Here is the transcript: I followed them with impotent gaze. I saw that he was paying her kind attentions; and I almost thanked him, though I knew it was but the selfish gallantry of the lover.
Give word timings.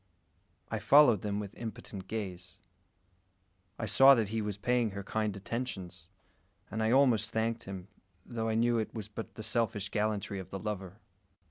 I 0.71 0.79
followed 0.79 1.21
them 1.21 1.39
with 1.39 1.53
impotent 1.53 2.07
gaze. 2.07 2.57
I 3.77 3.85
saw 3.85 4.15
that 4.15 4.29
he 4.29 4.41
was 4.41 4.57
paying 4.57 4.89
her 4.89 5.03
kind 5.03 5.37
attentions; 5.37 6.07
and 6.71 6.81
I 6.81 6.89
almost 6.89 7.31
thanked 7.31 7.65
him, 7.65 7.87
though 8.25 8.49
I 8.49 8.55
knew 8.55 8.79
it 8.79 8.95
was 8.95 9.07
but 9.07 9.35
the 9.35 9.43
selfish 9.43 9.89
gallantry 9.89 10.39
of 10.39 10.49
the 10.49 10.57
lover. 10.57 10.97